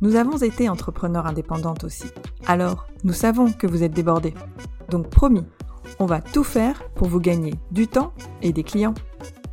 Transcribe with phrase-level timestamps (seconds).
[0.00, 2.06] Nous avons été entrepreneurs indépendantes aussi.
[2.46, 4.34] Alors, nous savons que vous êtes débordés.
[4.90, 5.44] Donc promis,
[5.98, 8.94] on va tout faire pour vous gagner du temps et des clients.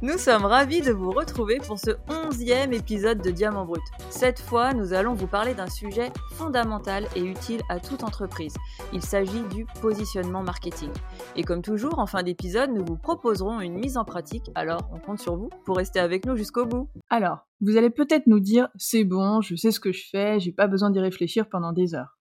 [0.06, 3.82] Nous sommes ravis de vous retrouver pour ce onzième épisode de Diamant Brut.
[4.12, 8.54] Cette fois, nous allons vous parler d'un sujet fondamental et utile à toute entreprise.
[8.94, 10.92] Il s'agit du positionnement marketing.
[11.36, 15.00] Et comme toujours, en fin d'épisode, nous vous proposerons une mise en pratique, alors on
[15.00, 16.88] compte sur vous pour rester avec nous jusqu'au bout.
[17.10, 20.52] Alors, vous allez peut-être nous dire, c'est bon, je sais ce que je fais, j'ai
[20.52, 22.20] pas besoin d'y réfléchir pendant des heures.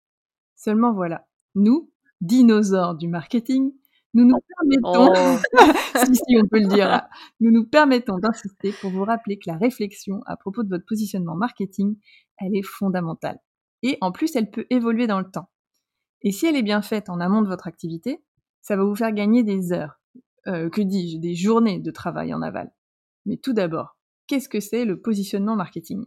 [0.56, 3.72] Seulement voilà, nous, dinosaures du marketing,
[4.14, 5.38] nous nous permettons, oh.
[6.06, 7.02] si, si on peut le dire,
[7.40, 11.36] nous nous permettons d'insister pour vous rappeler que la réflexion à propos de votre positionnement
[11.36, 11.98] marketing,
[12.38, 13.40] elle est fondamentale.
[13.84, 15.50] Et en plus, elle peut évoluer dans le temps.
[16.24, 18.22] Et si elle est bien faite en amont de votre activité,
[18.62, 20.00] ça va vous faire gagner des heures,
[20.48, 22.72] euh, que dis-je, des journées de travail en aval.
[23.26, 26.06] Mais tout d'abord, qu'est-ce que c'est le positionnement marketing?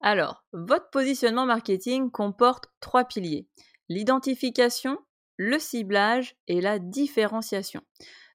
[0.00, 3.48] Alors, votre positionnement marketing comporte trois piliers.
[3.88, 4.98] L'identification,
[5.36, 7.82] le ciblage et la différenciation.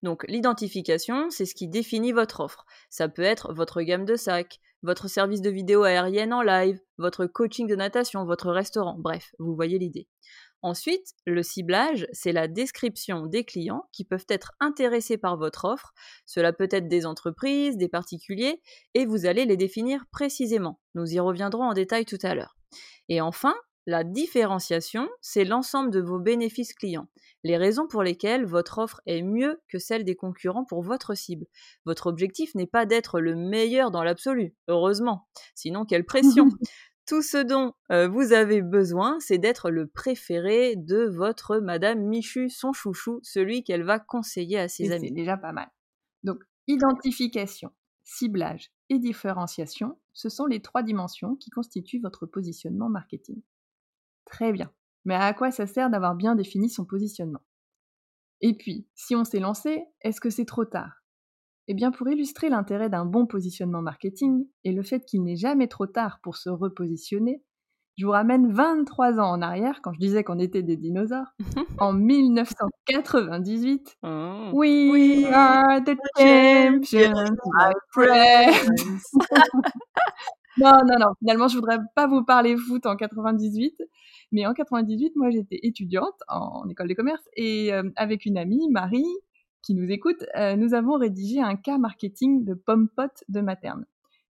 [0.04, 2.66] Donc l'identification, c'est ce qui définit votre offre.
[2.90, 7.26] Ça peut être votre gamme de sacs, votre service de vidéo aérienne en live, votre
[7.26, 10.08] coaching de natation, votre restaurant, bref, vous voyez l'idée.
[10.64, 15.94] Ensuite, le ciblage, c'est la description des clients qui peuvent être intéressés par votre offre.
[16.26, 18.62] Cela peut être des entreprises, des particuliers,
[18.96, 20.80] et vous allez les définir précisément.
[20.96, 22.58] Nous y reviendrons en détail tout à l'heure.
[23.08, 23.54] Et enfin,
[23.88, 27.08] la différenciation, c'est l'ensemble de vos bénéfices clients,
[27.46, 31.48] les raisons pour lesquelles votre offre est mieux que celle des concurrents pour votre cible.
[31.86, 36.50] Votre objectif n'est pas d'être le meilleur dans l'absolu, heureusement, sinon quelle pression.
[37.08, 42.50] Tout ce dont euh, vous avez besoin, c'est d'être le préféré de votre Madame Michu,
[42.50, 45.08] son chouchou, celui qu'elle va conseiller à ses amis.
[45.08, 45.70] C'est déjà pas mal.
[46.24, 47.72] Donc, identification,
[48.04, 53.42] ciblage et différenciation, ce sont les trois dimensions qui constituent votre positionnement marketing.
[54.30, 54.72] Très bien.
[55.06, 57.42] Mais à quoi ça sert d'avoir bien défini son positionnement?
[58.42, 61.02] Et puis, si on s'est lancé, est-ce que c'est trop tard?
[61.68, 65.68] Eh bien, pour illustrer l'intérêt d'un bon positionnement marketing et le fait qu'il n'est jamais
[65.68, 67.44] trop tard pour se repositionner,
[67.98, 71.34] je vous ramène 23 ans en arrière, quand je disais qu'on était des dinosaures,
[71.80, 73.98] en 1998.
[74.04, 75.26] We oui.
[75.34, 79.02] are the champions, my friends.
[80.58, 81.08] non, non, non.
[81.20, 83.82] Finalement, je voudrais pas vous parler foot en 98,
[84.32, 88.70] mais en 98, moi, j'étais étudiante en, école de commerce et euh, avec une amie,
[88.70, 89.06] Marie,
[89.62, 93.86] qui nous écoute, euh, nous avons rédigé un cas marketing de pomme-pot de materne.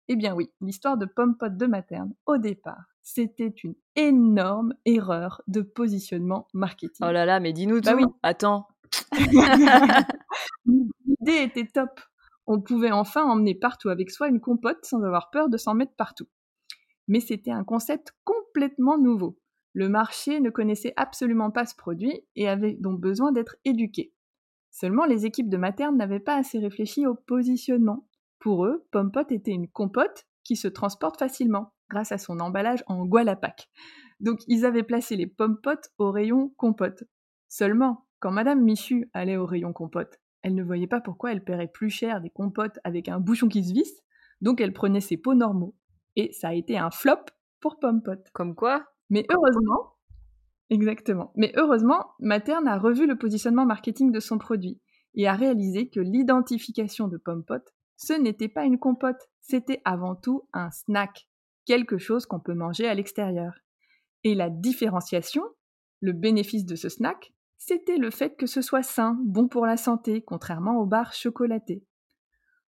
[0.09, 5.63] Eh bien oui, l'histoire de pomme-pot de materne, au départ, c'était une énorme erreur de
[5.63, 7.07] positionnement marketing.
[7.07, 7.99] Oh là là, mais dis-nous bah tout.
[7.99, 8.05] Oui.
[8.23, 8.67] Attends.
[10.67, 12.01] L'idée était top.
[12.47, 15.95] On pouvait enfin emmener partout avec soi une compote sans avoir peur de s'en mettre
[15.97, 16.29] partout.
[17.09, 19.39] Mais c'était un concept complètement nouveau.
[19.75, 24.13] Le marché ne connaissait absolument pas ce produit et avait donc besoin d'être éduqué.
[24.71, 28.07] Seulement, les équipes de materne n'avaient pas assez réfléchi au positionnement.
[28.39, 33.05] Pour eux, Pompot était une compote qui se transporte facilement grâce à son emballage en
[33.05, 33.69] gualapac.
[34.21, 37.05] Donc, ils avaient placé les pompotes au rayon compote.
[37.49, 41.69] Seulement, quand Madame Michu allait au rayon compote, elle ne voyait pas pourquoi elle paierait
[41.69, 44.03] plus cher des compotes avec un bouchon qui se visse,
[44.41, 45.75] donc elle prenait ses pots normaux.
[46.17, 47.25] Et ça a été un flop
[47.61, 48.23] pour Pompot.
[48.33, 48.87] Comme quoi?
[49.11, 49.95] Mais heureusement,
[50.71, 51.33] exactement.
[51.37, 54.81] Mais heureusement, Materne a revu le positionnement marketing de son produit
[55.15, 57.63] et a réalisé que l'identification de Pompot,
[57.97, 61.29] ce n'était pas une compote, c'était avant tout un snack,
[61.65, 63.55] quelque chose qu'on peut manger à l'extérieur.
[64.25, 65.43] Et la différenciation,
[66.01, 69.77] le bénéfice de ce snack, c'était le fait que ce soit sain, bon pour la
[69.77, 71.85] santé, contrairement aux barres chocolatées.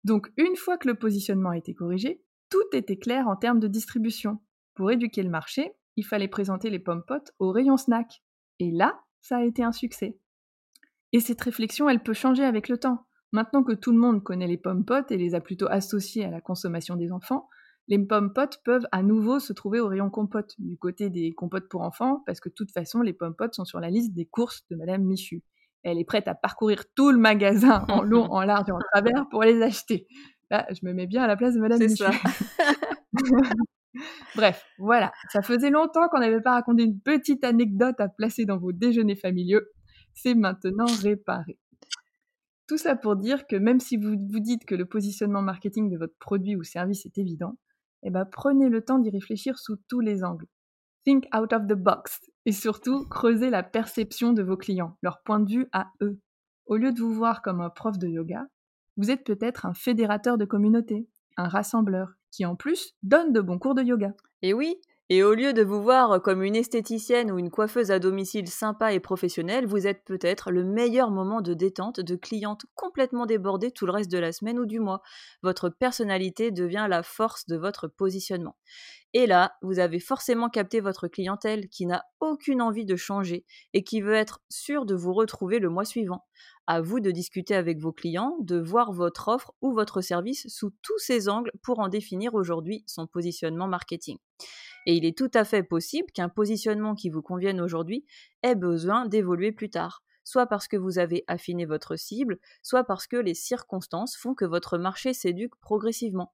[0.04, 3.68] Donc une fois que le positionnement a été corrigé, tout était clair en termes de
[3.68, 4.40] distribution.
[4.74, 8.24] Pour éduquer le marché, il fallait présenter les pommes potes au rayon snack.
[8.60, 10.18] Et là, ça a été un succès.
[11.14, 13.06] Et cette réflexion, elle peut changer avec le temps.
[13.32, 16.32] Maintenant que tout le monde connaît les pommes potes et les a plutôt associées à
[16.32, 17.48] la consommation des enfants,
[17.88, 21.68] les pommes potes peuvent à nouveau se trouver au rayon compote, du côté des compotes
[21.70, 24.26] pour enfants, parce que de toute façon, les pommes potes sont sur la liste des
[24.26, 25.44] courses de Madame Michu.
[25.84, 29.28] Elle est prête à parcourir tout le magasin en long, en large et en travers
[29.30, 30.08] pour les acheter.
[30.50, 31.96] Là, je me mets bien à la place de Madame Michu.
[31.96, 32.12] Ça.
[34.36, 38.58] Bref, voilà, ça faisait longtemps qu'on n'avait pas raconté une petite anecdote à placer dans
[38.58, 39.62] vos déjeuners familiaux.
[40.14, 41.58] C'est maintenant réparé.
[42.68, 45.98] Tout ça pour dire que même si vous vous dites que le positionnement marketing de
[45.98, 47.58] votre produit ou service est évident,
[48.04, 50.48] eh ben prenez le temps d'y réfléchir sous tous les angles.
[51.06, 55.40] Think out of the box et surtout creusez la perception de vos clients, leur point
[55.40, 56.20] de vue à eux.
[56.66, 58.48] Au lieu de vous voir comme un prof de yoga,
[58.98, 63.60] vous êtes peut-être un fédérateur de communauté, un rassembleur, qui en plus donne de bons
[63.60, 64.14] cours de yoga.
[64.42, 64.80] Et oui,
[65.14, 68.94] et au lieu de vous voir comme une esthéticienne ou une coiffeuse à domicile sympa
[68.94, 73.86] et professionnelle, vous êtes peut-être le meilleur moment de détente de clientes complètement débordées tout
[73.86, 75.02] le reste de la semaine ou du mois.
[75.44, 78.56] Votre personnalité devient la force de votre positionnement.
[79.14, 83.84] Et là, vous avez forcément capté votre clientèle qui n'a aucune envie de changer et
[83.84, 86.24] qui veut être sûre de vous retrouver le mois suivant.
[86.68, 90.72] À vous de discuter avec vos clients, de voir votre offre ou votre service sous
[90.82, 94.18] tous ces angles pour en définir aujourd'hui son positionnement marketing.
[94.86, 98.06] Et il est tout à fait possible qu'un positionnement qui vous convienne aujourd'hui
[98.44, 103.08] ait besoin d'évoluer plus tard soit parce que vous avez affiné votre cible, soit parce
[103.08, 106.34] que les circonstances font que votre marché s'éduque progressivement.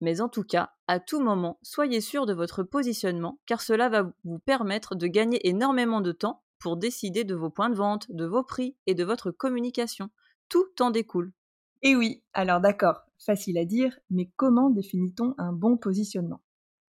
[0.00, 4.10] Mais en tout cas, à tout moment, soyez sûr de votre positionnement, car cela va
[4.24, 8.26] vous permettre de gagner énormément de temps pour décider de vos points de vente, de
[8.26, 10.10] vos prix et de votre communication.
[10.48, 11.32] Tout en découle.
[11.82, 16.42] Et oui, alors d'accord, facile à dire, mais comment définit-on un bon positionnement?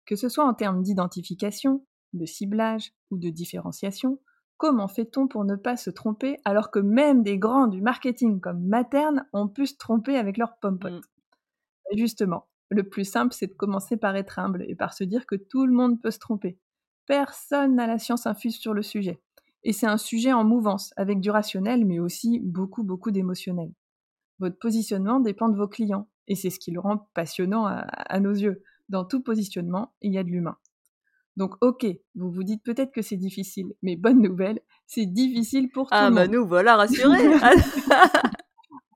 [0.06, 4.20] Que ce soit en termes d'identification, de ciblage ou de différenciation,
[4.56, 8.64] comment fait-on pour ne pas se tromper alors que même des grands du marketing comme
[8.64, 11.96] Materne ont pu se tromper avec leurs pompotes mm.
[11.96, 15.36] Justement, le plus simple, c'est de commencer par être humble et par se dire que
[15.36, 16.58] tout le monde peut se tromper.
[17.06, 19.22] Personne n'a la science infuse sur le sujet.
[19.62, 23.72] Et c'est un sujet en mouvance, avec du rationnel, mais aussi beaucoup, beaucoup d'émotionnel.
[24.38, 28.32] Votre positionnement dépend de vos clients, et c'est ce qui le rend passionnant à, nos
[28.32, 28.62] yeux.
[28.88, 30.56] Dans tout positionnement, il y a de l'humain.
[31.36, 35.88] Donc ok, vous vous dites peut-être que c'est difficile, mais bonne nouvelle, c'est difficile pour
[35.90, 37.26] ah, tout le bah nous voilà rassurés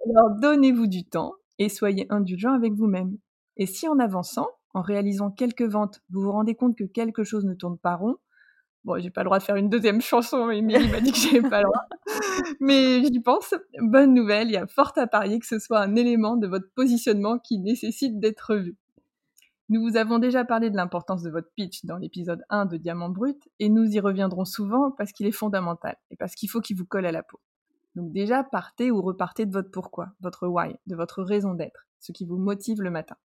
[0.07, 3.19] Alors donnez-vous du temps et soyez indulgent avec vous-même.
[3.59, 7.45] Et si en avançant, en réalisant quelques ventes, vous vous rendez compte que quelque chose
[7.45, 8.17] ne tourne pas rond,
[8.85, 11.19] bon, j'ai pas le droit de faire une deuxième chanson, mais Émilie m'a dit que
[11.19, 11.87] j'avais pas le droit.
[12.61, 13.55] Mais j'y pense.
[13.81, 16.69] Bonne nouvelle, il y a fort à parier que ce soit un élément de votre
[16.75, 18.77] positionnement qui nécessite d'être revu.
[19.69, 23.11] Nous vous avons déjà parlé de l'importance de votre pitch dans l'épisode 1 de Diamant
[23.11, 26.76] Brut, et nous y reviendrons souvent parce qu'il est fondamental et parce qu'il faut qu'il
[26.76, 27.38] vous colle à la peau.
[27.94, 32.12] Donc déjà, partez ou repartez de votre pourquoi, votre why, de votre raison d'être, ce
[32.12, 33.17] qui vous motive le matin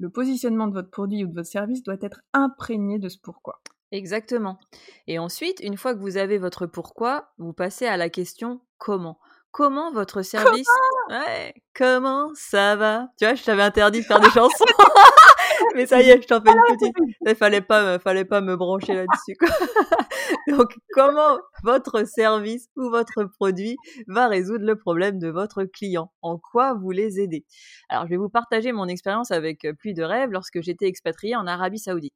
[0.00, 3.60] le positionnement de votre produit ou de votre service doit être imprégné de ce pourquoi.
[3.92, 4.58] Exactement.
[5.06, 9.18] Et ensuite, une fois que vous avez votre pourquoi, vous passez à la question comment?
[9.52, 10.68] Comment votre service...
[11.08, 13.08] Comment, ouais, comment ça va?
[13.18, 14.64] Tu vois, je t'avais interdit de faire des chansons.
[15.74, 16.94] Mais ça y est, je t'en fais une petite.
[17.26, 19.36] Il fallait pas, fallait pas me brancher là-dessus.
[20.48, 23.76] Donc, comment votre service ou votre produit
[24.06, 26.12] va résoudre le problème de votre client?
[26.22, 27.44] En quoi vous les aidez?
[27.88, 31.36] Alors, je vais vous partager mon expérience avec euh, Pluie de rêve lorsque j'étais expatriée
[31.36, 32.14] en Arabie Saoudite.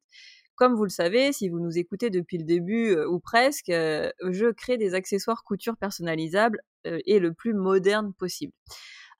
[0.55, 4.09] Comme vous le savez, si vous nous écoutez depuis le début euh, ou presque, euh,
[4.29, 6.59] je crée des accessoires couture personnalisables
[7.07, 8.53] et le plus moderne possible.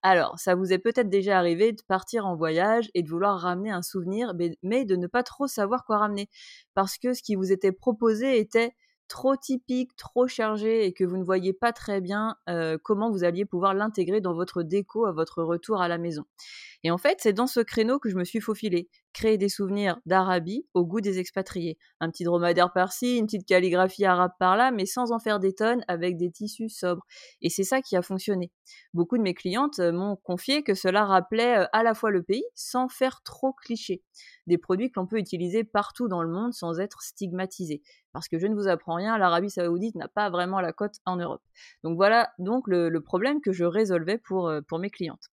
[0.03, 3.71] Alors, ça vous est peut-être déjà arrivé de partir en voyage et de vouloir ramener
[3.71, 6.29] un souvenir, mais de ne pas trop savoir quoi ramener,
[6.75, 8.75] parce que ce qui vous était proposé était
[9.07, 13.23] trop typique, trop chargé et que vous ne voyez pas très bien euh, comment vous
[13.23, 16.23] alliez pouvoir l'intégrer dans votre déco à votre retour à la maison.
[16.83, 18.89] Et en fait, c'est dans ce créneau que je me suis faufilée.
[19.16, 21.78] Créer des souvenirs d'Arabie au goût des expatriés.
[22.02, 25.86] Un petit dromadaire par-ci, une petite calligraphie arabe par-là, mais sans en faire des tonnes
[25.88, 27.06] avec des tissus sobres.
[27.42, 28.52] Et c'est ça qui a fonctionné.
[28.94, 32.24] Beaucoup de mes clientes euh, m'ont confié que cela rappelait euh, à la fois le
[32.24, 34.04] pays sans faire trop cliché.
[34.48, 37.81] Des produits que l'on peut utiliser partout dans le monde sans être stigmatisé.
[38.12, 41.16] Parce que je ne vous apprends rien, l'Arabie saoudite n'a pas vraiment la cote en
[41.16, 41.44] Europe.
[41.86, 45.30] Donc voilà donc le, le problème que je résolvais pour, euh, pour mes clientes.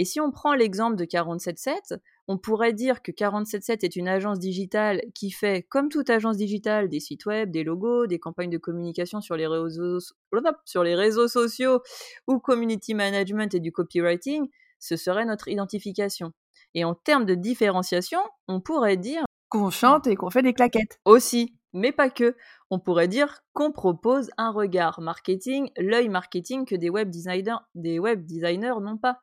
[0.00, 4.38] Et si on prend l'exemple de 477, on pourrait dire que 477 est une agence
[4.38, 8.56] digitale qui fait, comme toute agence digitale, des sites web, des logos, des campagnes de
[8.56, 9.98] communication sur les réseaux,
[10.64, 11.80] sur les réseaux sociaux
[12.28, 14.48] ou community management et du copywriting.
[14.78, 16.32] Ce serait notre identification.
[16.74, 21.00] Et en termes de différenciation, on pourrait dire qu'on chante et qu'on fait des claquettes.
[21.04, 22.36] Aussi, mais pas que.
[22.70, 27.98] On pourrait dire qu'on propose un regard marketing, l'œil marketing que des web designers, des
[27.98, 29.18] web designers n'ont pas.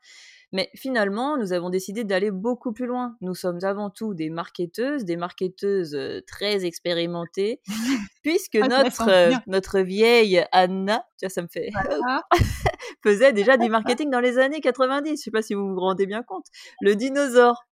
[0.53, 3.17] Mais finalement, nous avons décidé d'aller beaucoup plus loin.
[3.21, 7.61] Nous sommes avant tout des marketeuses, des marketeuses euh, très expérimentées,
[8.23, 12.23] puisque Ah, notre, euh, notre vieille Anna, tu vois, ça me fait, Voilà.
[13.03, 15.17] faisait déjà du marketing dans les années 90.
[15.17, 16.45] Je sais pas si vous vous rendez bien compte.
[16.81, 17.65] Le dinosaure,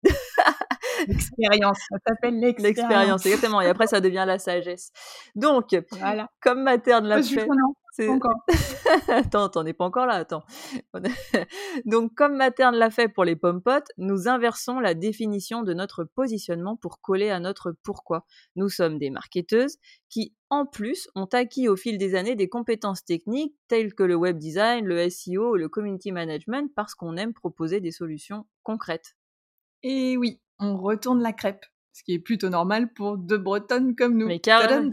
[1.08, 2.76] L'expérience, ça s'appelle l'expérience.
[2.76, 3.60] l'expérience, exactement.
[3.60, 4.90] Et après, ça devient la sagesse.
[5.34, 6.28] Donc, Voilà.
[6.40, 7.46] comme Materne l'a fait.
[7.92, 8.44] c'est- encore.
[9.08, 10.42] attends, t'en es pas encore là, attends.
[11.84, 16.04] Donc, comme Materne l'a fait pour les pommes potes, nous inversons la définition de notre
[16.04, 18.26] positionnement pour coller à notre pourquoi.
[18.56, 19.76] Nous sommes des marketeuses
[20.08, 24.16] qui, en plus, ont acquis au fil des années des compétences techniques telles que le
[24.16, 29.14] web design, le SEO, le community management, parce qu'on aime proposer des solutions concrètes.
[29.82, 34.18] Et oui, on retourne la crêpe, ce qui est plutôt normal pour deux bretonnes comme
[34.18, 34.26] nous.
[34.26, 34.40] Mais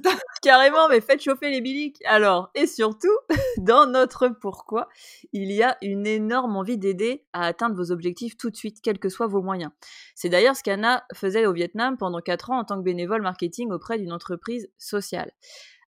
[0.44, 0.88] carrément.
[0.88, 1.98] Mais faites chauffer les biliques.
[2.06, 3.18] Alors, et surtout,
[3.58, 4.88] dans notre pourquoi,
[5.34, 9.00] il y a une énorme envie d'aider à atteindre vos objectifs tout de suite, quels
[9.00, 9.72] que soient vos moyens.
[10.14, 13.72] C'est d'ailleurs ce qu'Anna faisait au Vietnam pendant 4 ans en tant que bénévole marketing
[13.72, 15.32] auprès d'une entreprise sociale.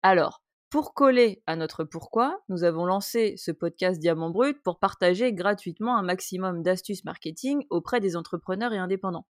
[0.03, 0.41] Alors,
[0.71, 5.97] pour coller à notre pourquoi, nous avons lancé ce podcast Diamant Brut pour partager gratuitement
[5.97, 9.27] un maximum d'astuces marketing auprès des entrepreneurs et indépendants.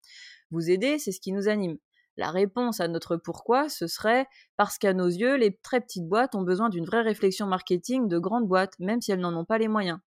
[0.51, 1.79] Vous aider, c'est ce qui nous anime.
[2.19, 4.27] La réponse à notre pourquoi, ce serait
[4.59, 8.19] parce qu'à nos yeux, les très petites boîtes ont besoin d'une vraie réflexion marketing de
[8.19, 9.99] grandes boîtes, même si elles n'en ont pas les moyens.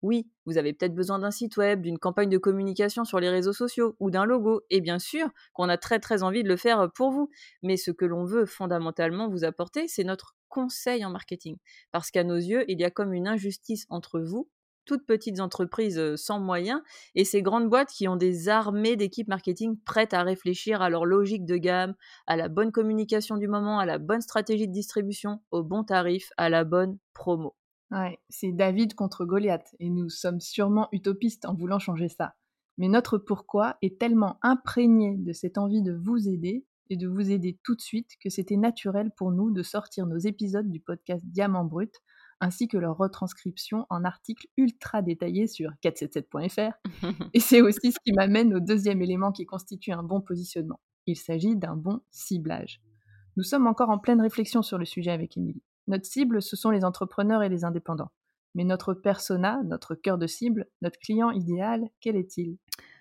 [0.00, 3.52] Oui, vous avez peut-être besoin d'un site web, d'une campagne de communication sur les réseaux
[3.52, 6.90] sociaux ou d'un logo, et bien sûr qu'on a très très envie de le faire
[6.94, 7.28] pour vous.
[7.62, 11.56] Mais ce que l'on veut fondamentalement vous apporter, c'est notre conseil en marketing.
[11.92, 14.50] Parce qu'à nos yeux, il y a comme une injustice entre vous,
[14.84, 16.82] toutes petites entreprises euh, sans moyens,
[17.14, 21.06] et ces grandes boîtes qui ont des armées d'équipes marketing prêtes à réfléchir à leur
[21.06, 21.94] logique de gamme,
[22.26, 26.32] à la bonne communication du moment, à la bonne stratégie de distribution, au bon tarif,
[26.36, 27.54] à la bonne promo.
[27.92, 32.34] Ouais, c'est David contre Goliath, et nous sommes sûrement utopistes en voulant changer ça.
[32.78, 37.30] Mais notre pourquoi est tellement imprégné de cette envie de vous aider et de vous
[37.30, 41.24] aider tout de suite que c'était naturel pour nous de sortir nos épisodes du podcast
[41.24, 41.94] Diamant Brut
[42.40, 46.72] ainsi que leur retranscription en articles ultra détaillés sur 477.fr.
[47.34, 50.80] Et c'est aussi ce qui m'amène au deuxième élément qui constitue un bon positionnement.
[51.06, 52.80] Il s'agit d'un bon ciblage.
[53.36, 55.62] Nous sommes encore en pleine réflexion sur le sujet avec Émilie.
[55.86, 58.10] Notre cible, ce sont les entrepreneurs et les indépendants.
[58.54, 62.56] Mais notre persona, notre cœur de cible, notre client idéal, quel est-il?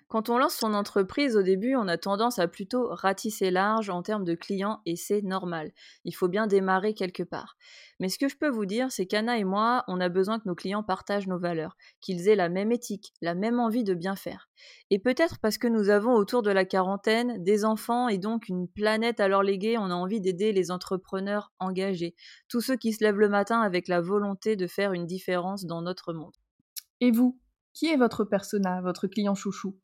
[0.09, 4.01] Quand on lance son entreprise au début, on a tendance à plutôt ratisser large en
[4.01, 5.71] termes de clients et c'est normal.
[6.03, 7.57] Il faut bien démarrer quelque part.
[7.99, 10.47] Mais ce que je peux vous dire, c'est qu'Anna et moi, on a besoin que
[10.47, 14.15] nos clients partagent nos valeurs, qu'ils aient la même éthique, la même envie de bien
[14.15, 14.49] faire.
[14.89, 18.67] Et peut-être parce que nous avons autour de la quarantaine des enfants et donc une
[18.67, 22.15] planète à leur léguer, on a envie d'aider les entrepreneurs engagés,
[22.47, 25.83] tous ceux qui se lèvent le matin avec la volonté de faire une différence dans
[25.83, 26.33] notre monde.
[26.99, 27.39] Et vous
[27.73, 29.77] Qui est votre persona, votre client chouchou?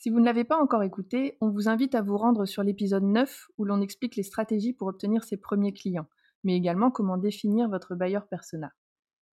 [0.00, 3.02] Si vous ne l'avez pas encore écouté, on vous invite à vous rendre sur l'épisode
[3.02, 6.08] 9 où l'on explique les stratégies pour obtenir ses premiers clients,
[6.42, 8.72] mais également comment définir votre bailleur persona.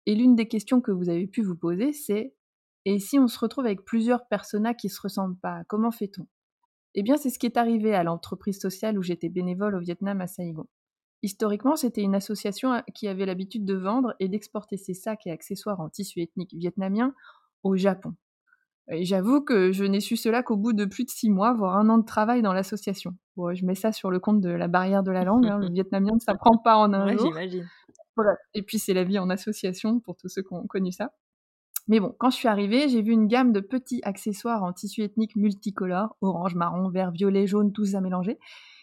[0.08, 2.34] Et l'une des questions que vous avez pu vous poser, c'est
[2.86, 6.26] et si on se retrouve avec plusieurs personas qui se ressemblent pas, comment fait-on?
[6.96, 10.20] Eh bien, c'est ce qui est arrivé à l'entreprise sociale où j'étais bénévole au Vietnam
[10.20, 10.66] à Saigon.
[11.22, 15.80] Historiquement, c'était une association qui avait l'habitude de vendre et d'exporter ses sacs et accessoires
[15.80, 17.14] en tissu ethnique vietnamien
[17.62, 18.16] au Japon.
[18.92, 21.76] Et j'avoue que je n'ai su cela qu'au bout de plus de six mois, voire
[21.78, 23.16] un an de travail dans l'association.
[23.36, 25.48] Bon, je mets ça sur le compte de la barrière de la langue.
[25.48, 27.28] hein, le vietnamien ne s'apprend pas en un Ouais, jour.
[27.28, 27.68] j'imagine.
[28.16, 28.36] Voilà.
[28.54, 31.12] Et puis c'est la vie en association pour tous ceux qui ont connu ça.
[31.88, 35.02] Mais bon, quand je suis arrivée, j'ai vu une gamme de petits accessoires en tissu
[35.04, 38.40] ethnique multicolores, orange, marron, vert, violet, jaune, tous à mélanger,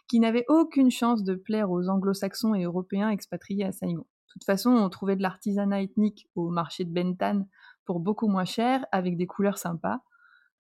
[0.09, 4.03] qui n'avaient aucune chance de plaire aux anglo-saxons et européens expatriés à Saigon.
[4.03, 7.47] De toute façon, on trouvait de l'artisanat ethnique au marché de Bentan
[7.85, 10.01] pour beaucoup moins cher, avec des couleurs sympas,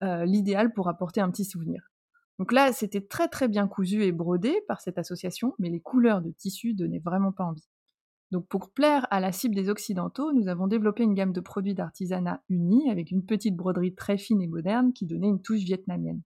[0.02, 1.90] euh, l'idéal pour apporter un petit souvenir.
[2.38, 6.22] Donc là, c'était très très bien cousu et brodé par cette association, mais les couleurs
[6.22, 7.68] de tissu donnaient vraiment pas envie.
[8.32, 11.74] Donc pour plaire à la cible des Occidentaux, nous avons développé une gamme de produits
[11.74, 16.22] d'artisanat unis avec une petite broderie très fine et moderne qui donnait une touche vietnamienne.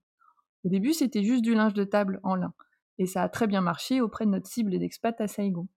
[0.63, 2.53] Au début, c'était juste du linge de table en lin,
[2.97, 5.67] et ça a très bien marché auprès de notre cible d'expat à Saigon.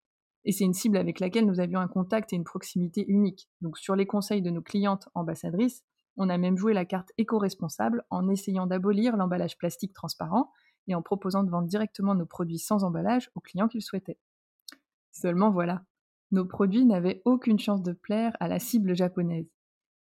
[0.44, 3.48] Et c'est une cible avec laquelle nous avions un contact et une proximité unique.
[3.60, 5.84] Donc sur les conseils de nos clientes ambassadrices,
[6.16, 10.50] on a même joué la carte éco-responsable en essayant d'abolir l'emballage plastique transparent
[10.88, 14.18] et en proposant de vendre directement nos produits sans emballage aux clients qu'ils souhaitaient.
[15.12, 15.82] Seulement voilà,
[16.30, 19.50] nos produits n'avaient aucune chance de plaire à la cible japonaise.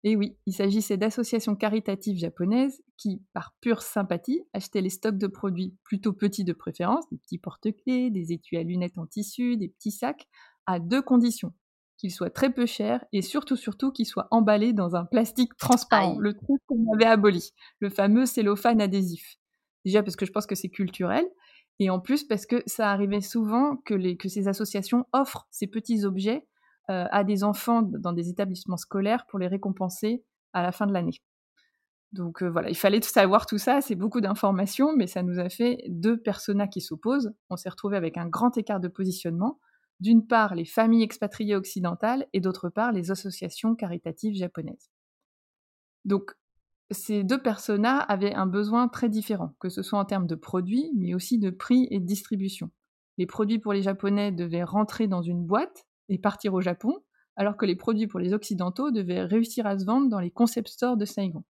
[0.07, 5.25] Et oui, il s'agissait d'associations caritatives japonaises qui, par pure sympathie, achetaient les stocks de
[5.25, 9.67] produits plutôt petits de préférence, des petits porte-clés, des étuis à lunettes en tissu, des
[9.67, 10.27] petits sacs,
[10.67, 11.53] à deux conditions
[11.97, 16.19] qu'il soit très peu cher et surtout, surtout qu'il soit emballé dans un plastique transparent,
[16.19, 19.37] le truc qu'on avait aboli, le fameux cellophane adhésif.
[19.85, 21.25] Déjà parce que je pense que c'est culturel,
[21.79, 25.65] et en plus parce que ça arrivait souvent que, les, que ces associations offrent ces
[25.65, 26.45] petits objets
[26.89, 30.23] euh, à des enfants dans des établissements scolaires pour les récompenser
[30.53, 31.19] à la fin de l'année.
[32.11, 35.49] Donc euh, voilà, il fallait savoir tout ça, c'est beaucoup d'informations, mais ça nous a
[35.49, 37.33] fait deux personas qui s'opposent.
[37.49, 39.59] On s'est retrouvé avec un grand écart de positionnement.
[39.99, 44.89] D'une part, les familles expatriées occidentales et d'autre part, les associations caritatives japonaises.
[46.05, 46.35] Donc
[46.91, 50.91] ces deux personas avaient un besoin très différent, que ce soit en termes de produits,
[50.95, 52.69] mais aussi de prix et de distribution.
[53.17, 57.03] Les produits pour les Japonais devaient rentrer dans une boîte et partir au Japon,
[57.35, 60.69] alors que les produits pour les Occidentaux devaient réussir à se vendre dans les concept
[60.69, 61.43] stores de Saigon.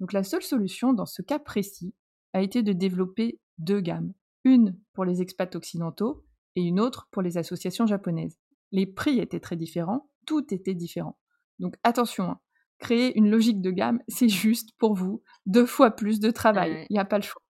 [0.00, 1.94] Donc la seule solution dans ce cas précis
[2.32, 4.12] a été de développer deux gammes,
[4.44, 8.38] une pour les expats occidentaux et une autre pour les associations japonaises.
[8.70, 11.18] Les prix étaient très différents, tout était différent.
[11.58, 12.40] Donc attention, hein,
[12.78, 16.86] créer une logique de gamme, c'est juste pour vous deux fois plus de travail.
[16.90, 17.42] Il n'y a pas le choix.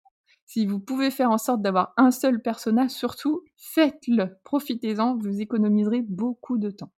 [0.49, 4.38] Si vous pouvez faire en sorte d'avoir un seul personnage, surtout, faites-le.
[4.45, 6.90] Profitez-en, vous économiserez beaucoup de temps.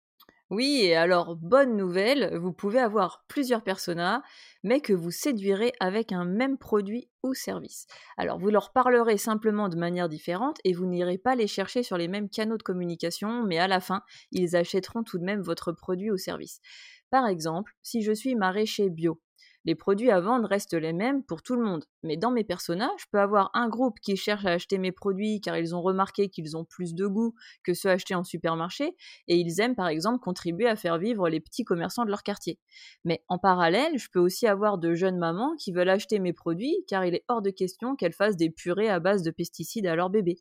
[0.51, 4.23] Oui, et alors, bonne nouvelle, vous pouvez avoir plusieurs personas,
[4.63, 7.89] mais que vous séduirez avec un même produit ou service.
[8.17, 11.97] Alors, vous leur parlerez simplement de manière différente et vous n'irez pas les chercher sur
[11.97, 15.73] les mêmes canaux de communication, mais à la fin, ils achèteront tout de même votre
[15.73, 16.61] produit ou service.
[17.11, 19.21] Par exemple, si je suis maraîcher bio,
[19.65, 21.85] les produits à vendre restent les mêmes pour tout le monde.
[22.03, 25.41] Mais dans mes personnages, je peux avoir un groupe qui cherche à acheter mes produits
[25.41, 28.97] car ils ont remarqué qu'ils ont plus de goût que ceux achetés en supermarché
[29.29, 32.59] et ils aiment par exemple contribuer à faire vivre les petits commerçants de leur quartier.
[33.05, 36.77] Mais en parallèle, je peux aussi avoir de jeunes mamans qui veulent acheter mes produits
[36.89, 39.95] car il est hors de question qu'elles fassent des purées à base de pesticides à
[39.95, 40.39] leur bébé.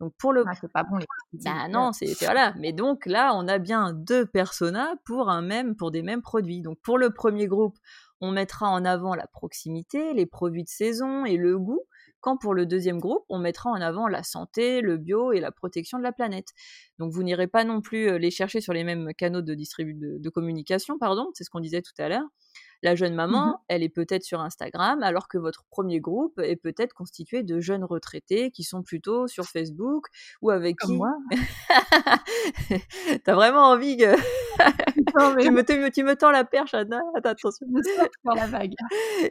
[0.00, 1.06] Donc pour le ah, c'est pas bon les
[1.44, 5.76] bah non, c'est voilà, mais donc là, on a bien deux personas pour un même
[5.76, 6.60] pour des mêmes produits.
[6.60, 7.78] Donc pour le premier groupe,
[8.22, 11.82] on mettra en avant la proximité, les produits de saison et le goût,
[12.20, 15.50] quand pour le deuxième groupe, on mettra en avant la santé, le bio et la
[15.50, 16.48] protection de la planète.
[17.00, 20.18] Donc vous n'irez pas non plus euh, les chercher sur les mêmes canaux de, de,
[20.18, 22.24] de communication, pardon, c'est ce qu'on disait tout à l'heure.
[22.82, 26.56] La jeune maman, mmh elle est peut-être sur Instagram, alors que votre premier groupe est
[26.56, 30.08] peut-être constitué de jeunes retraités qui sont plutôt sur Facebook
[30.42, 30.96] ou avec Comme qui.
[30.96, 31.16] moi.
[33.24, 34.14] T'as vraiment envie que.
[35.40, 37.00] tu, me, tu, me, tends la perche, Anna.
[37.14, 37.50] attention.
[38.24, 38.74] la vague.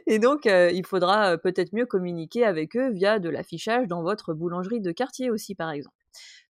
[0.06, 4.02] Et donc, euh, il faudra euh, peut-être mieux communiquer avec eux via de l'affichage dans
[4.02, 5.96] votre boulangerie de quartier aussi, par exemple.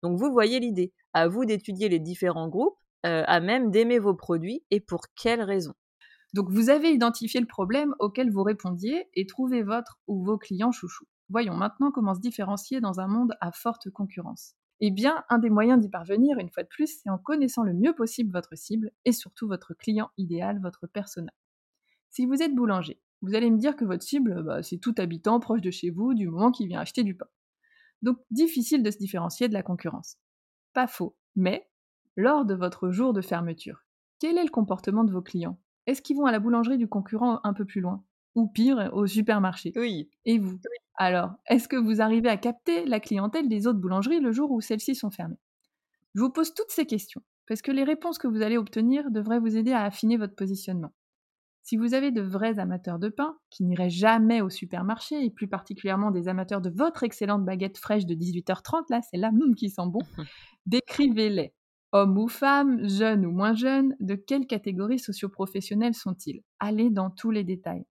[0.03, 0.93] Donc, vous voyez l'idée.
[1.13, 5.41] À vous d'étudier les différents groupes, euh, à même d'aimer vos produits et pour quelles
[5.41, 5.73] raisons?
[6.33, 10.71] Donc vous avez identifié le problème auquel vous répondiez et trouvé votre ou vos clients
[10.71, 11.07] chouchous.
[11.29, 14.55] Voyons maintenant comment se différencier dans un monde à forte concurrence.
[14.79, 17.73] Eh bien, un des moyens d'y parvenir, une fois de plus, c'est en connaissant le
[17.73, 21.31] mieux possible votre cible et surtout votre client idéal, votre persona.
[22.09, 25.39] Si vous êtes boulanger, vous allez me dire que votre cible, bah, c'est tout habitant
[25.39, 27.27] proche de chez vous du moment qui vient acheter du pain.
[28.01, 30.17] Donc difficile de se différencier de la concurrence.
[30.73, 31.69] Pas faux, mais
[32.17, 33.85] lors de votre jour de fermeture,
[34.19, 35.59] quel est le comportement de vos clients?
[35.91, 38.03] Est-ce qu'ils vont à la boulangerie du concurrent un peu plus loin?
[38.35, 39.73] Ou pire, au supermarché?
[39.75, 40.09] Oui.
[40.25, 40.57] Et vous?
[40.95, 44.61] Alors, est-ce que vous arrivez à capter la clientèle des autres boulangeries le jour où
[44.61, 45.39] celles-ci sont fermées?
[46.15, 49.39] Je vous pose toutes ces questions, parce que les réponses que vous allez obtenir devraient
[49.39, 50.93] vous aider à affiner votre positionnement.
[51.63, 55.47] Si vous avez de vrais amateurs de pain, qui n'iraient jamais au supermarché, et plus
[55.47, 59.87] particulièrement des amateurs de votre excellente baguette fraîche de 18h30, là, c'est là qui sent
[59.87, 60.01] bon,
[60.65, 61.53] décrivez-les.
[61.93, 66.41] Hommes ou femmes, jeunes ou moins jeunes, de quelle catégorie socioprofessionnelle sont-ils?
[66.59, 67.85] Allez dans tous les détails.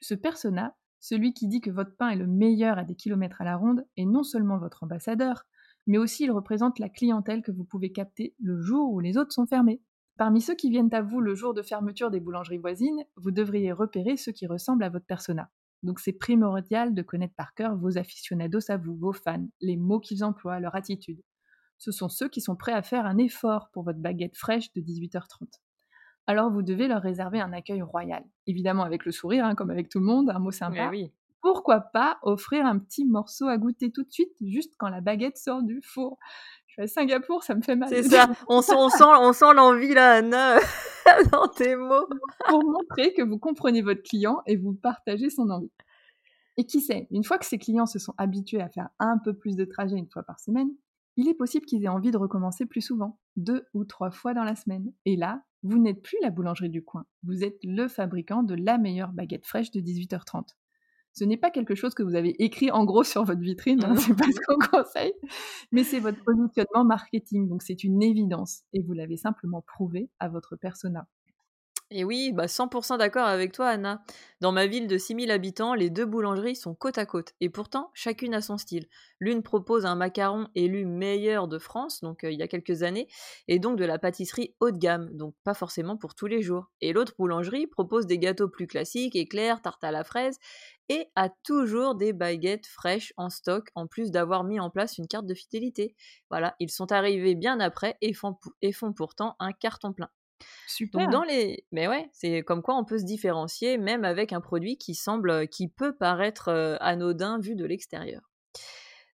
[0.00, 3.44] Ce persona, celui qui dit que votre pain est le meilleur à des kilomètres à
[3.44, 5.46] la ronde, est non seulement votre ambassadeur,
[5.88, 9.32] mais aussi il représente la clientèle que vous pouvez capter le jour où les autres
[9.32, 9.82] sont fermés.
[10.16, 13.72] Parmi ceux qui viennent à vous le jour de fermeture des boulangeries voisines, vous devriez
[13.72, 15.50] repérer ceux qui ressemblent à votre persona.
[15.82, 19.98] Donc c'est primordial de connaître par cœur vos aficionados à vous, vos fans, les mots
[19.98, 21.20] qu'ils emploient, leur attitude
[21.80, 24.82] ce sont ceux qui sont prêts à faire un effort pour votre baguette fraîche de
[24.82, 25.48] 18h30.
[26.26, 29.88] Alors vous devez leur réserver un accueil royal, évidemment avec le sourire, hein, comme avec
[29.88, 30.90] tout le monde, un mot sympa.
[30.90, 31.10] oui.
[31.42, 35.38] Pourquoi pas offrir un petit morceau à goûter tout de suite, juste quand la baguette
[35.38, 36.18] sort du four?
[36.66, 37.88] Je suis à Singapour, ça me fait mal.
[37.88, 40.58] C'est ça, on, sent, on sent l'envie là, Anna,
[41.32, 42.06] dans tes mots.
[42.46, 45.72] pour montrer que vous comprenez votre client et vous partagez son envie.
[46.58, 49.32] Et qui sait, une fois que ces clients se sont habitués à faire un peu
[49.32, 50.68] plus de trajets une fois par semaine,
[51.20, 54.42] il est possible qu'ils aient envie de recommencer plus souvent, deux ou trois fois dans
[54.42, 54.90] la semaine.
[55.04, 58.78] Et là, vous n'êtes plus la boulangerie du coin, vous êtes le fabricant de la
[58.78, 60.46] meilleure baguette fraîche de 18h30.
[61.12, 63.96] Ce n'est pas quelque chose que vous avez écrit en gros sur votre vitrine, hein,
[63.96, 65.12] c'est pas ce qu'on conseille,
[65.72, 70.30] mais c'est votre positionnement marketing, donc c'est une évidence et vous l'avez simplement prouvé à
[70.30, 71.06] votre persona.
[71.92, 74.04] Et oui, bah 100% d'accord avec toi, Anna.
[74.40, 77.32] Dans ma ville de 6000 habitants, les deux boulangeries sont côte à côte.
[77.40, 78.86] Et pourtant, chacune a son style.
[79.18, 83.08] L'une propose un macaron élu meilleur de France, donc euh, il y a quelques années,
[83.48, 86.70] et donc de la pâtisserie haut de gamme, donc pas forcément pour tous les jours.
[86.80, 90.38] Et l'autre boulangerie propose des gâteaux plus classiques, éclairs, tarte à la fraise,
[90.88, 95.08] et a toujours des baguettes fraîches en stock, en plus d'avoir mis en place une
[95.08, 95.96] carte de fidélité.
[96.30, 100.10] Voilà, ils sont arrivés bien après et font pourtant un carton plein.
[100.66, 101.00] Super.
[101.00, 104.40] Donc dans les, mais ouais, c'est comme quoi on peut se différencier même avec un
[104.40, 108.22] produit qui semble, qui peut paraître euh, anodin vu de l'extérieur.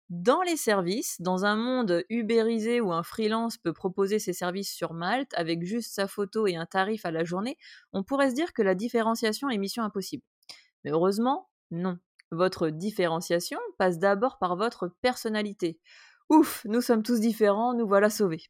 [0.08, 4.92] Dans les services, dans un monde ubérisé où un freelance peut proposer ses services sur
[4.92, 7.58] Malte avec juste sa photo et un tarif à la journée,
[7.92, 10.22] on pourrait se dire que la différenciation est mission impossible.
[10.84, 11.98] Mais heureusement, non.
[12.30, 15.80] Votre différenciation passe d'abord par votre personnalité.
[16.28, 18.42] Ouf, nous sommes tous différents, nous voilà sauvés.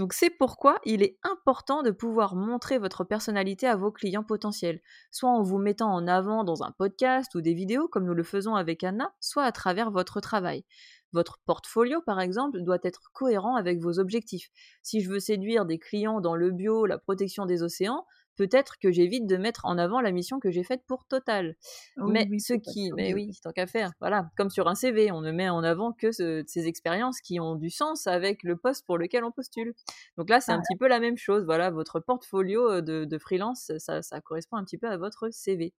[0.00, 4.80] Donc c'est pourquoi il est important de pouvoir montrer votre personnalité à vos clients potentiels,
[5.10, 8.22] soit en vous mettant en avant dans un podcast ou des vidéos comme nous le
[8.22, 10.64] faisons avec Anna, soit à travers votre travail.
[11.12, 14.48] Votre portfolio, par exemple, doit être cohérent avec vos objectifs.
[14.82, 18.06] Si je veux séduire des clients dans le bio, la protection des océans,
[18.40, 21.56] peut-être que j'évite de mettre en avant la mission que j'ai faite pour Total.
[21.98, 25.30] mais ce qui, mais oui, tant qu'à faire, voilà, comme sur un CV, on ne
[25.30, 29.24] met en avant que ces expériences qui ont du sens avec le poste pour lequel
[29.24, 29.74] on postule.
[30.16, 31.44] Donc là, c'est un petit peu la même chose.
[31.44, 35.74] Voilà, votre portfolio euh, de, freelance, ça, ça, correspond un petit peu à votre CV.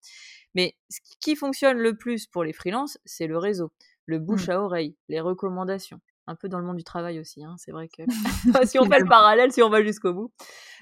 [0.54, 3.72] Mais ce qui fonctionne le plus pour les freelances, c'est le réseau,
[4.06, 4.52] le bouche mmh.
[4.52, 7.44] à oreille, les recommandations un peu dans le monde du travail aussi.
[7.44, 7.56] Hein.
[7.58, 8.04] C'est vrai que
[8.68, 10.32] si on fait le parallèle, si on va jusqu'au bout.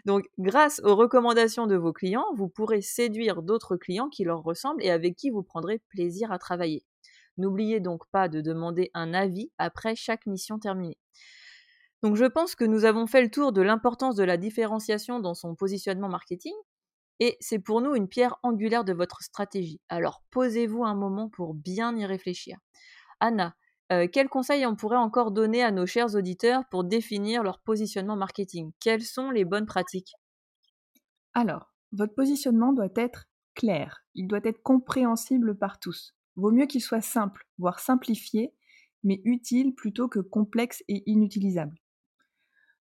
[0.06, 4.84] Donc, grâce aux recommandations de vos clients, vous pourrez séduire d'autres clients qui leur ressemblent
[4.84, 6.86] et avec qui vous prendrez plaisir à travailler.
[7.38, 10.98] N'oubliez donc pas de demander un avis après chaque mission terminée.
[12.04, 15.34] Donc, je pense que nous avons fait le tour de l'importance de la différenciation dans
[15.34, 16.54] son positionnement marketing.
[17.20, 19.82] Et c'est pour nous une pierre angulaire de votre stratégie.
[19.90, 22.58] Alors posez-vous un moment pour bien y réfléchir.
[23.20, 23.56] Anna,
[23.92, 28.16] euh, quels conseils on pourrait encore donner à nos chers auditeurs pour définir leur positionnement
[28.16, 28.72] marketing?
[28.80, 30.14] Quelles sont les bonnes pratiques?
[31.34, 33.26] Alors, votre positionnement doit être
[33.56, 36.16] clair, il doit être compréhensible par tous.
[36.36, 38.54] Vaut mieux qu'il soit simple, voire simplifié,
[39.04, 41.76] mais utile plutôt que complexe et inutilisable.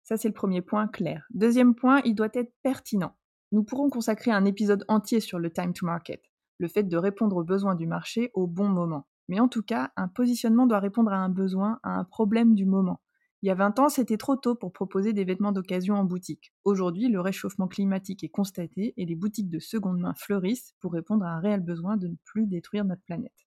[0.03, 1.27] Ça, c'est le premier point clair.
[1.31, 3.17] Deuxième point, il doit être pertinent.
[3.53, 6.23] Nous pourrons consacrer un épisode entier sur le time to market,
[6.59, 9.07] le fait de répondre aux besoins du marché au bon moment.
[9.29, 12.65] Mais en tout cas, un positionnement doit répondre à un besoin, à un problème du
[12.65, 13.01] moment.
[13.43, 16.53] Il y a 20 ans, c'était trop tôt pour proposer des vêtements d'occasion en boutique.
[16.65, 21.25] Aujourd'hui, le réchauffement climatique est constaté et les boutiques de seconde main fleurissent pour répondre
[21.25, 23.47] à un réel besoin de ne plus détruire notre planète.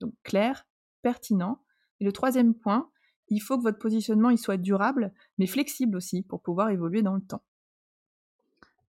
[0.00, 0.66] Donc clair,
[1.02, 1.62] pertinent.
[2.00, 2.90] Et le troisième point,
[3.28, 7.14] il faut que votre positionnement il soit durable, mais flexible aussi pour pouvoir évoluer dans
[7.14, 7.42] le temps.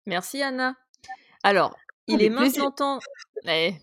[0.05, 0.75] Merci Anna.
[1.43, 2.99] Alors, il est maintenant temps.
[3.45, 3.75] Eh,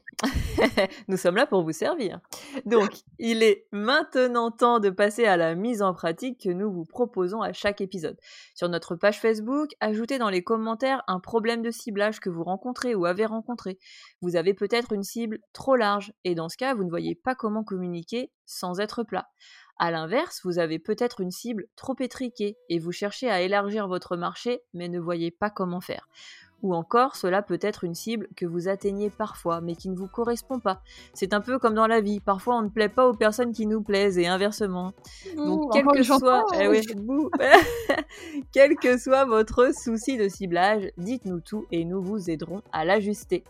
[1.08, 2.20] Nous sommes là pour vous servir.
[2.66, 6.84] Donc, il est maintenant temps de passer à la mise en pratique que nous vous
[6.84, 8.18] proposons à chaque épisode.
[8.54, 12.94] Sur notre page Facebook, ajoutez dans les commentaires un problème de ciblage que vous rencontrez
[12.94, 13.78] ou avez rencontré.
[14.20, 17.34] Vous avez peut-être une cible trop large et dans ce cas, vous ne voyez pas
[17.34, 19.28] comment communiquer sans être plat.
[19.78, 24.16] A l'inverse, vous avez peut-être une cible trop étriquée et vous cherchez à élargir votre
[24.16, 26.06] marché mais ne voyez pas comment faire.
[26.62, 30.08] Ou encore, cela peut être une cible que vous atteignez parfois, mais qui ne vous
[30.08, 30.82] correspond pas.
[31.14, 32.20] C'est un peu comme dans la vie.
[32.20, 34.92] Parfois, on ne plaît pas aux personnes qui nous plaisent et inversement.
[35.36, 36.68] Donc, quel que soit, eh
[38.52, 43.44] quel que soit votre souci de ciblage, dites-nous tout et nous vous aiderons à l'ajuster.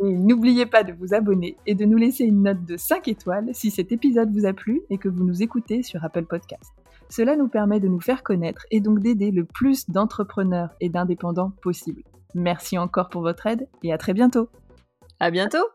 [0.00, 3.50] Et n'oubliez pas de vous abonner et de nous laisser une note de 5 étoiles
[3.52, 6.72] si cet épisode vous a plu et que vous nous écoutez sur Apple Podcast.
[7.08, 11.52] Cela nous permet de nous faire connaître et donc d'aider le plus d'entrepreneurs et d'indépendants
[11.62, 12.02] possible.
[12.34, 14.48] Merci encore pour votre aide et à très bientôt.
[15.20, 15.66] À bientôt!